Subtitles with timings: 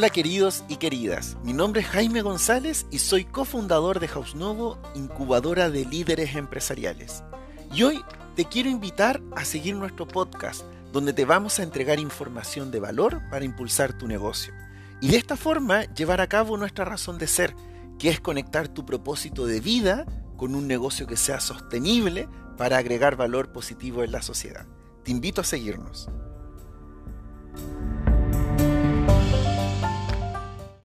[0.00, 4.78] Hola queridos y queridas, mi nombre es Jaime González y soy cofundador de House Novo,
[4.94, 7.22] incubadora de líderes empresariales.
[7.70, 8.02] Y hoy
[8.34, 13.20] te quiero invitar a seguir nuestro podcast, donde te vamos a entregar información de valor
[13.30, 14.54] para impulsar tu negocio.
[15.02, 17.54] Y de esta forma llevar a cabo nuestra razón de ser,
[17.98, 20.06] que es conectar tu propósito de vida
[20.38, 22.26] con un negocio que sea sostenible
[22.56, 24.66] para agregar valor positivo en la sociedad.
[25.04, 26.08] Te invito a seguirnos.